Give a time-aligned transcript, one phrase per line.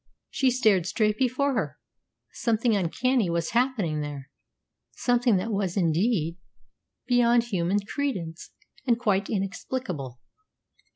[0.31, 1.77] She stared straight before her.
[2.31, 4.31] Something uncanny was happening there,
[4.93, 6.37] something that was, indeed,
[7.05, 8.49] beyond human credence,
[8.87, 10.19] and quite inexplicable.